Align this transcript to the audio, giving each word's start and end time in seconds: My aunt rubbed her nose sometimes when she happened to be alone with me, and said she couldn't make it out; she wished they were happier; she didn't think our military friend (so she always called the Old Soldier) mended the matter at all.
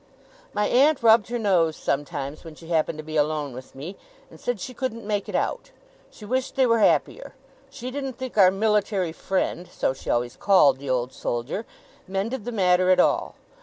My 0.51 0.65
aunt 0.65 1.03
rubbed 1.03 1.27
her 1.27 1.37
nose 1.37 1.75
sometimes 1.75 2.43
when 2.43 2.55
she 2.55 2.69
happened 2.69 2.97
to 2.97 3.03
be 3.03 3.17
alone 3.17 3.53
with 3.53 3.75
me, 3.75 3.97
and 4.31 4.39
said 4.39 4.59
she 4.59 4.73
couldn't 4.73 5.05
make 5.05 5.29
it 5.29 5.35
out; 5.35 5.69
she 6.09 6.25
wished 6.25 6.55
they 6.55 6.65
were 6.65 6.79
happier; 6.79 7.35
she 7.69 7.91
didn't 7.91 8.13
think 8.13 8.35
our 8.35 8.49
military 8.49 9.11
friend 9.11 9.67
(so 9.67 9.93
she 9.93 10.09
always 10.09 10.35
called 10.37 10.79
the 10.79 10.89
Old 10.89 11.13
Soldier) 11.13 11.67
mended 12.07 12.45
the 12.45 12.51
matter 12.51 12.89
at 12.89 12.99
all. 12.99 13.35